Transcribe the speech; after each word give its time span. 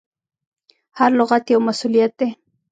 هر 0.99 1.11
لغت 1.19 1.43
یو 1.53 1.59
مسؤلیت 1.67 2.11
دی. 2.19 2.29